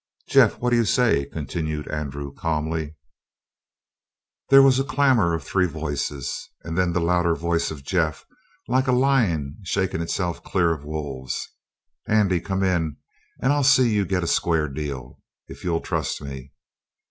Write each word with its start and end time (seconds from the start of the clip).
"Jeff, 0.27 0.57
what 0.57 0.71
do 0.71 0.77
you 0.77 0.83
say?" 0.83 1.25
continued 1.27 1.87
Andrew 1.89 2.33
calmly. 2.33 2.95
There 4.49 4.63
was 4.63 4.79
a 4.79 4.83
clamor 4.83 5.35
of 5.35 5.43
three 5.43 5.67
voices 5.67 6.49
and 6.63 6.75
then 6.75 6.91
the 6.93 6.99
louder 6.99 7.35
voice 7.35 7.69
of 7.69 7.83
Jeff, 7.83 8.25
like 8.67 8.87
a 8.87 8.93
lion 8.93 9.59
shaking 9.61 10.01
itself 10.01 10.41
clear 10.41 10.73
of 10.73 10.83
wolves: 10.83 11.47
"Andy, 12.07 12.39
come 12.41 12.63
in, 12.63 12.97
and 13.43 13.53
I'll 13.53 13.63
see 13.63 13.93
you 13.93 14.03
get 14.05 14.23
a 14.23 14.27
square 14.27 14.67
deal 14.67 15.19
if 15.47 15.63
you'll 15.63 15.81
trust 15.81 16.19
me!" 16.19 16.51